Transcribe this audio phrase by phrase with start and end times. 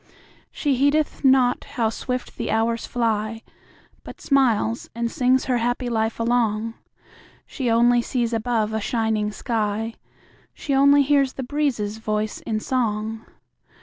[0.51, 3.43] She heedeth not how swift the hours fly,
[4.03, 6.73] But smiles and sings her happy life along;
[7.45, 9.93] She only sees above a shining sky;
[10.55, 13.27] She only hears the breezes' voice in song.